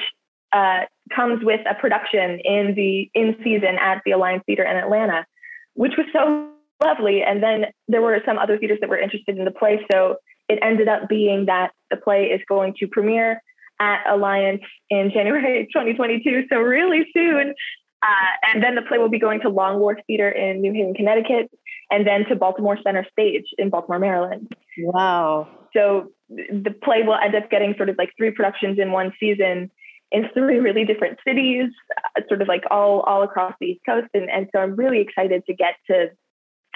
[0.53, 0.81] uh,
[1.15, 5.27] comes with a production in the in season at the Alliance Theater in Atlanta,
[5.79, 6.49] which was so
[6.85, 7.23] lovely.
[7.23, 10.17] And then there were some other theaters that were interested in the play, so
[10.49, 13.41] it ended up being that the play is going to premiere
[13.81, 17.55] at Alliance in January 2022, so really soon.
[18.03, 20.95] Uh, and then the play will be going to Long Wharf Theater in New Haven,
[20.95, 21.49] Connecticut,
[21.93, 24.53] and then to Baltimore Center Stage in Baltimore, Maryland.
[24.81, 25.49] Wow.
[25.73, 29.71] So the play will end up getting sort of like three productions in one season
[30.11, 31.71] in three really different cities,
[32.17, 35.01] uh, sort of like all all across the East Coast, and and so I'm really
[35.01, 36.11] excited to get to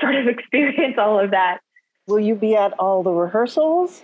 [0.01, 1.59] sort of experience all of that.
[2.07, 4.03] Will you be at all the rehearsals?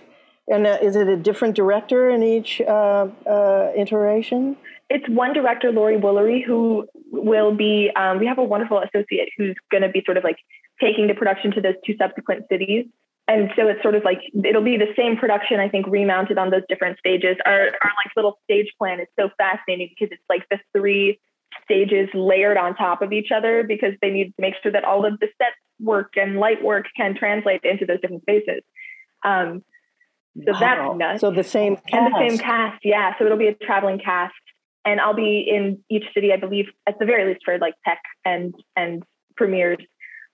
[0.51, 4.57] And uh, is it a different director in each uh, uh, iteration?
[4.89, 7.91] It's one director, Laurie Woolery, who will be.
[7.95, 10.37] Um, we have a wonderful associate who's going to be sort of like
[10.81, 12.85] taking the production to those two subsequent cities
[13.29, 16.49] and so it's sort of like it'll be the same production i think remounted on
[16.49, 20.45] those different stages our, our like little stage plan is so fascinating because it's like
[20.49, 21.19] the three
[21.63, 25.05] stages layered on top of each other because they need to make sure that all
[25.05, 28.61] of the set work and light work can translate into those different spaces
[29.23, 29.63] um,
[30.45, 30.59] so wow.
[30.59, 31.21] that's nuts.
[31.21, 31.93] so the same cast.
[31.93, 34.33] and the same cast yeah so it'll be a traveling cast
[34.85, 38.01] and i'll be in each city i believe at the very least for like tech
[38.25, 39.03] and and
[39.35, 39.77] premieres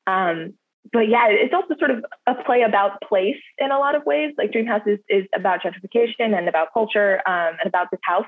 [0.07, 0.53] um,
[0.91, 4.33] but yeah, it's also sort of a play about place in a lot of ways.
[4.37, 8.25] Like Dreamhouse is, is about gentrification and about culture um, and about this house.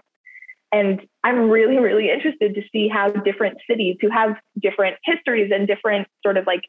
[0.72, 5.68] And I'm really, really interested to see how different cities who have different histories and
[5.68, 6.62] different sort of like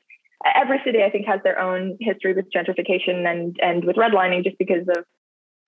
[0.55, 4.57] every city I think has their own history with gentrification and and with redlining just
[4.59, 5.05] because of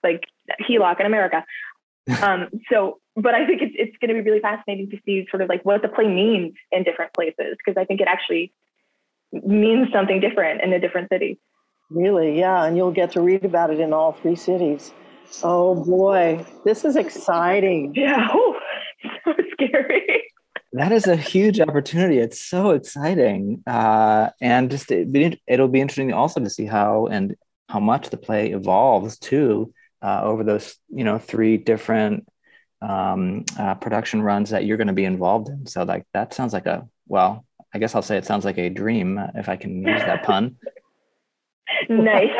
[0.04, 0.24] like
[0.68, 1.44] HELOC in America.
[2.22, 5.42] um, so, but I think it's it's going to be really fascinating to see sort
[5.42, 8.52] of like what the play means in different places because I think it actually
[9.32, 11.38] means something different in a different city.
[11.90, 14.92] Really, yeah, and you'll get to read about it in all three cities.
[15.42, 17.94] Oh boy, this is exciting.
[17.96, 18.58] Yeah, oh,
[19.24, 20.24] so scary.
[20.72, 22.18] That is a huge opportunity.
[22.18, 27.34] It's so exciting, uh, and just it, it'll be interesting also to see how and
[27.68, 32.26] how much the play evolves too uh, over those you know three different
[32.82, 35.66] um, uh, production runs that you're going to be involved in.
[35.66, 38.68] So like that sounds like a well, I guess I'll say it sounds like a
[38.68, 40.56] dream if I can use that pun.
[41.88, 42.30] nice.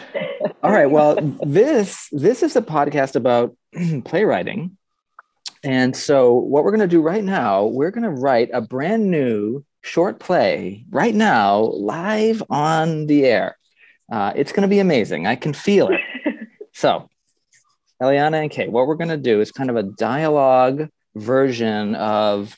[0.62, 0.86] All right.
[0.86, 3.56] Well, this this is a podcast about
[4.04, 4.76] playwriting.
[5.64, 9.10] And so what we're going to do right now, we're going to write a brand
[9.10, 13.56] new short play right now live on the air.
[14.10, 15.26] Uh, it's going to be amazing.
[15.26, 16.00] I can feel it.
[16.72, 17.08] so,
[18.00, 22.56] Eliana and Kate, what we're going to do is kind of a dialogue version of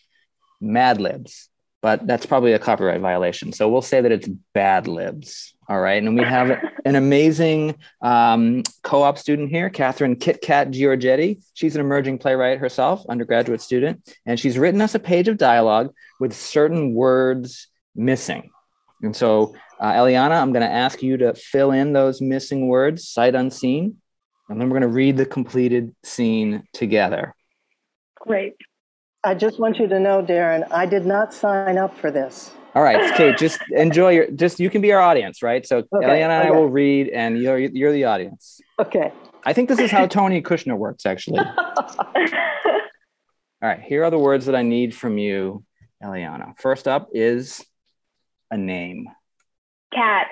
[0.60, 1.48] Mad Libs,
[1.82, 3.52] but that's probably a copyright violation.
[3.52, 5.54] So we'll say that it's Bad Libs.
[5.68, 6.02] All right.
[6.02, 6.50] And we have
[6.86, 11.44] an amazing um, co op student here, Catherine Kit Kat Giorgetti.
[11.52, 15.92] She's an emerging playwright herself, undergraduate student, and she's written us a page of dialogue
[16.20, 18.50] with certain words missing.
[19.02, 23.06] And so, uh, Eliana, I'm going to ask you to fill in those missing words,
[23.06, 23.98] sight unseen,
[24.48, 27.34] and then we're going to read the completed scene together.
[28.16, 28.54] Great.
[29.24, 32.52] I just want you to know, Darren, I did not sign up for this.
[32.74, 35.66] All right, Kate, just enjoy your, just you can be our audience, right?
[35.66, 38.60] So okay, Eliana and I will read and you're, you're the audience.
[38.78, 39.12] Okay.
[39.44, 41.38] I think this is how Tony Kushner works, actually.
[43.60, 45.64] All right, here are the words that I need from you,
[46.02, 46.56] Eliana.
[46.58, 47.64] First up is
[48.50, 49.08] a name.
[49.92, 50.28] Cat.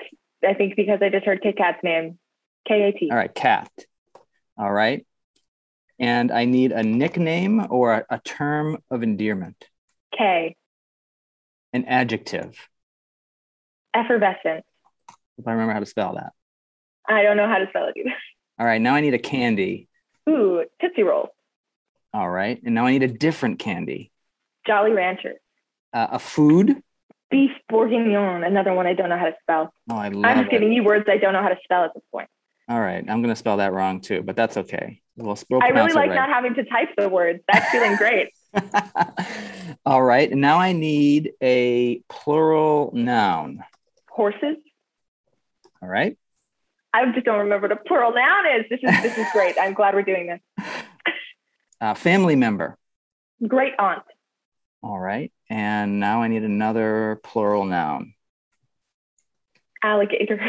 [0.47, 2.19] I think because I just heard Kit Kat's name.
[2.65, 3.09] K A T.
[3.11, 3.69] All right, cat.
[4.57, 5.05] All right
[5.99, 9.65] and I need a nickname or a, a term of endearment.
[10.17, 10.55] K.
[11.73, 12.55] An adjective.
[13.93, 14.63] Effervescent.
[15.37, 16.33] If I remember how to spell that.
[17.07, 18.13] I don't know how to spell it either.
[18.59, 19.87] All right, now I need a candy.
[20.29, 21.29] Ooh, Tootsie Roll.
[22.13, 24.11] All right, and now I need a different candy.
[24.65, 25.35] Jolly Rancher.
[25.93, 26.81] Uh, a food.
[27.29, 29.73] Beef bourguignon, another one I don't know how to spell.
[29.89, 30.51] Oh, I love I'm just it.
[30.51, 32.29] giving you words I don't know how to spell at this point.
[32.69, 35.01] All right, I'm going to spell that wrong too, but that's okay.
[35.15, 36.15] We'll, we'll I really like right.
[36.15, 37.39] not having to type the words.
[37.51, 38.33] That's feeling great.
[39.85, 43.63] All right, now I need a plural noun.
[44.09, 44.57] Horses.
[45.81, 46.17] All right.
[46.93, 48.65] I just don't remember what a plural noun is.
[48.69, 49.55] This is this is great.
[49.59, 50.65] I'm glad we're doing this.
[51.79, 52.75] Uh, family member.
[53.47, 54.01] Great aunt.
[54.81, 58.15] All right, and now I need another plural noun.
[59.83, 60.41] Alligators.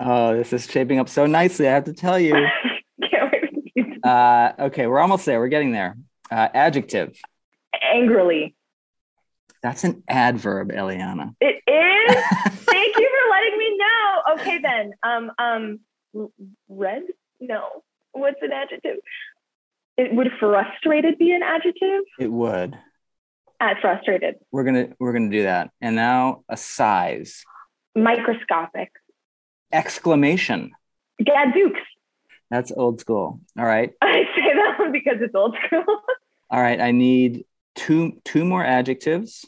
[0.00, 1.68] Oh, this is shaping up so nicely.
[1.68, 2.34] I have to tell you.
[3.10, 5.40] Can't uh, okay, we're almost there.
[5.40, 5.96] We're getting there.
[6.30, 7.16] Uh, adjective.
[7.92, 8.54] Angrily.
[9.62, 11.34] That's an adverb, Eliana.
[11.40, 12.24] It is.
[12.64, 14.22] Thank you for letting me know.
[14.32, 14.92] Okay, then.
[15.02, 16.30] Um, um,
[16.68, 17.02] red?
[17.40, 17.82] No.
[18.12, 18.96] What's an adjective?
[19.96, 22.02] It would frustrated be an adjective.
[22.18, 22.76] It would.
[23.60, 24.36] At frustrated.
[24.50, 25.70] We're gonna we're gonna do that.
[25.82, 27.44] And now a size
[27.94, 28.90] microscopic.
[29.72, 30.72] Exclamation.
[31.24, 31.80] Gadzooks.
[32.50, 33.40] That's old school.
[33.58, 33.92] All right.
[34.02, 35.84] I say that one because it's old school.
[36.50, 36.80] All right.
[36.80, 37.44] I need
[37.76, 39.46] two two more adjectives.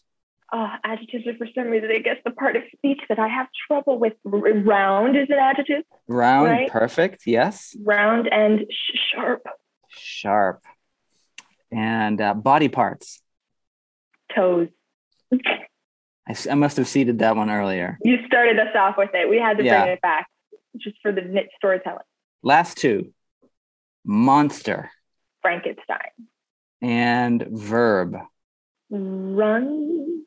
[0.53, 3.49] oh, adjectives are for some reason, I guess the part of speech that I have
[3.67, 4.13] trouble with.
[4.25, 5.83] Round is an adjective.
[6.07, 6.71] Round, Right.
[6.71, 7.23] perfect.
[7.27, 7.75] Yes.
[7.83, 9.43] Round and sh- sharp.
[9.89, 10.63] Sharp.
[11.73, 13.21] And uh, body parts.
[14.37, 14.69] Toes.
[16.29, 17.99] I, I must have seeded that one earlier.
[18.05, 19.29] You started us off with it.
[19.29, 19.83] We had to Yeah.
[19.83, 20.27] bring it back
[20.77, 22.05] just for the knit storytelling.
[22.43, 23.13] Last two
[24.05, 24.91] monster
[25.43, 26.11] Frankenstein.
[26.81, 28.17] and verb.
[28.91, 30.25] Run.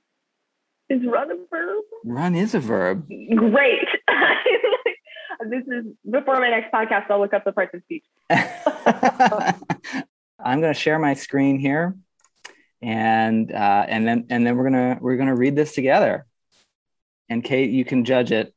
[0.90, 1.84] Is run a verb?
[2.04, 3.08] Run is a verb.
[3.36, 3.88] Great.
[5.50, 7.10] this is before my next podcast.
[7.10, 8.06] I'll look up the parts of speech.
[8.30, 9.56] I'm
[10.62, 11.96] going to share my screen here,
[12.86, 16.28] and uh, and then and then we're gonna we're gonna read this together.
[17.30, 18.54] And Kate, you can judge it.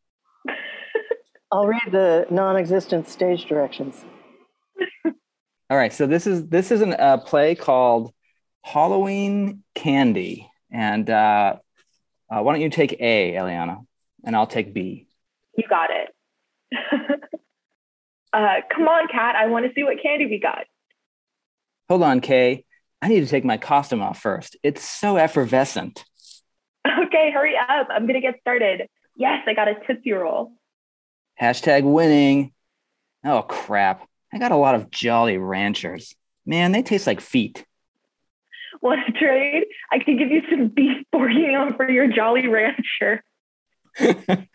[1.52, 4.04] I'll read the non-existent stage directions.
[5.70, 5.92] All right.
[5.92, 8.12] So this is this is an, a play called
[8.62, 11.56] Halloween Candy, and uh,
[12.30, 13.86] uh, why don't you take A, Eliana,
[14.24, 15.06] and I'll take B.
[15.56, 16.14] You got it.
[18.34, 19.36] uh, come on, Kat.
[19.36, 20.66] I want to see what candy we got.
[21.88, 22.66] Hold on, Kay.
[23.00, 24.56] I need to take my costume off first.
[24.62, 26.04] It's so effervescent.
[26.86, 27.88] Okay, hurry up.
[27.90, 28.88] I'm going to get started.
[29.14, 30.52] Yes, I got a Tootsie Roll.
[31.40, 32.52] Hashtag winning.
[33.24, 34.06] Oh crap!
[34.32, 36.14] I got a lot of Jolly Ranchers.
[36.46, 37.64] Man, they taste like feet.
[38.80, 39.64] Want to trade?
[39.90, 43.22] I can give you some beef bourguignon for your Jolly Rancher.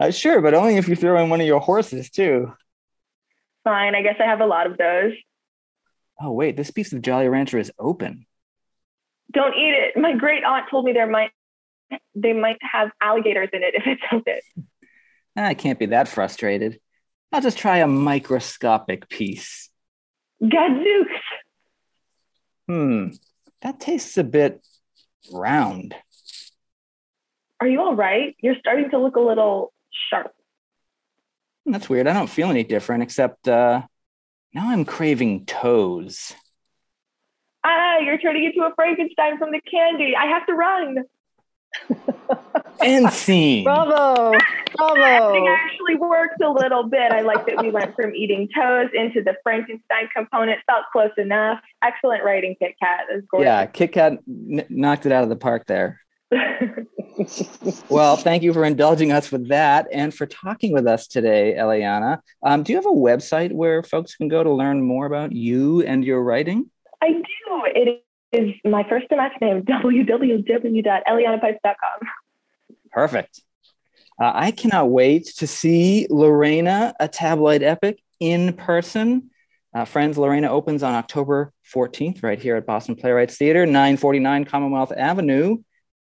[0.00, 2.52] uh, sure, but only if you throw in one of your horses too.
[3.64, 5.12] Fine, I guess I have a lot of those.
[6.20, 8.26] Oh wait, this piece of Jolly Rancher is open.
[9.32, 10.00] Don't eat it.
[10.00, 11.30] My great aunt told me there might
[12.14, 14.40] they might have alligators in it if it's open.
[15.36, 16.80] I can't be that frustrated.
[17.32, 19.68] I'll just try a microscopic piece.
[20.40, 21.20] Gadzooks.
[22.68, 23.08] Hmm,
[23.62, 24.66] that tastes a bit
[25.30, 25.94] round.
[27.60, 28.34] Are you all right?
[28.40, 29.72] You're starting to look a little
[30.10, 30.32] sharp.
[31.64, 32.06] That's weird.
[32.06, 33.82] I don't feel any different, except uh,
[34.56, 36.32] now I'm craving toes.
[37.62, 40.14] Ah, you're turning into a Frankenstein from the candy.
[40.16, 41.04] I have to run.
[42.80, 43.64] and scene.
[43.64, 44.32] Bravo!
[44.68, 45.46] It Bravo!
[45.48, 47.10] actually works a little bit.
[47.10, 50.60] I like that we went from eating toes into the Frankenstein component.
[50.66, 51.60] Felt close enough.
[51.82, 53.06] Excellent writing, Kit Kat.
[53.10, 53.46] It was gorgeous.
[53.46, 56.00] Yeah, Kit Kat n- knocked it out of the park there.
[57.88, 62.18] Well, thank you for indulging us with that and for talking with us today, Eliana.
[62.42, 65.80] Um, do you have a website where folks can go to learn more about you
[65.82, 66.70] and your writing?
[67.02, 67.22] I do.
[67.74, 68.02] It
[68.32, 72.08] is my first and last name, www.elianapipes.com.
[72.90, 73.40] Perfect.
[74.20, 79.30] Uh, I cannot wait to see Lorena, a tabloid epic, in person.
[79.74, 84.92] Uh, friends, Lorena opens on October 14th, right here at Boston Playwrights Theater, 949 Commonwealth
[84.96, 85.58] Avenue.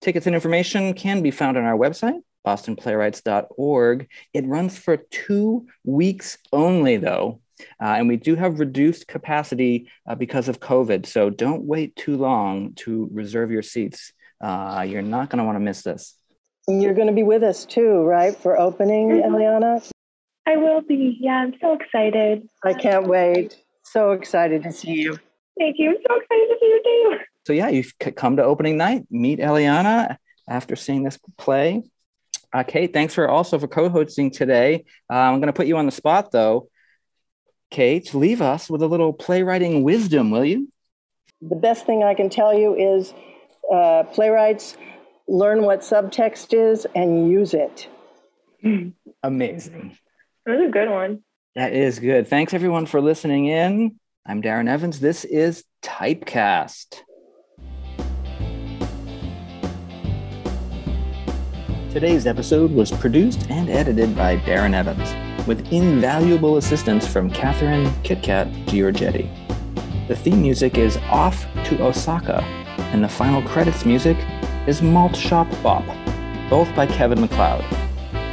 [0.01, 4.09] Tickets and information can be found on our website, bostonplaywrights.org.
[4.33, 7.41] It runs for two weeks only, though.
[7.83, 11.07] Uh, and we do have reduced capacity uh, because of COVID.
[11.07, 14.13] So don't wait too long to reserve your seats.
[14.41, 16.15] Uh, you're not going to want to miss this.
[16.69, 19.25] You're going to be with us too, right, for opening, Mhm.
[19.25, 19.91] Eliana?
[20.47, 21.17] I will be.
[21.21, 22.49] Yeah, I'm so excited.
[22.65, 23.57] I can't wait.
[23.83, 25.19] So excited to see you.
[25.59, 25.91] Thank you.
[25.91, 27.25] I'm so excited to see you too.
[27.47, 30.17] So yeah, you've come to opening night, meet Eliana
[30.49, 31.83] after seeing this play.
[32.53, 34.85] Uh, Kate, thanks for also for co-hosting today.
[35.11, 36.69] Uh, I'm going to put you on the spot though.
[37.71, 40.73] Kate, leave us with a little playwriting wisdom, will you?
[41.43, 43.13] The best thing I can tell you is
[43.73, 44.77] uh, playwrights
[45.29, 47.89] learn what subtext is and use it.
[49.23, 49.99] Amazing.
[50.47, 51.23] That was a good one.
[51.55, 52.29] That is good.
[52.29, 54.01] Thanks everyone for listening in.
[54.31, 55.01] I'm Darren Evans.
[55.01, 57.01] This is Typecast.
[61.91, 65.15] Today's episode was produced and edited by Darren Evans,
[65.47, 69.31] with invaluable assistance from Catherine Kitkat Giorgetti.
[70.09, 72.43] The theme music is Off to Osaka,
[72.93, 74.19] and the final credits music
[74.67, 75.87] is Malt Shop Bop,
[76.51, 77.65] both by Kevin MacLeod.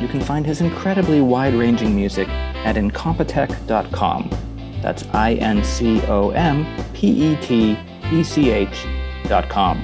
[0.02, 4.55] You can find his incredibly wide ranging music at incompetech.com.
[4.86, 6.64] That's I N C O M
[6.94, 7.76] P E T
[8.12, 8.86] E C H
[9.24, 9.84] dot com.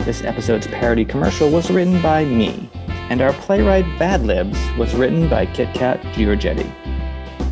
[0.00, 2.68] This episode's parody commercial was written by me,
[3.08, 6.70] and our playwright Bad Libs was written by KitKat Giorgetti.